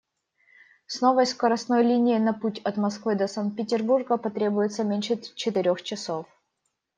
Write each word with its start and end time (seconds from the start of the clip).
С 0.87 0.99
новой 1.01 1.27
скоростной 1.27 1.83
линией 1.83 2.17
на 2.17 2.33
путь 2.33 2.57
от 2.63 2.75
Москвы 2.75 3.13
до 3.13 3.27
Санкт-Петербурга 3.27 4.17
потребуется 4.17 4.83
меньше 4.83 5.21
четырёх 5.35 5.83
часов. 5.83 6.25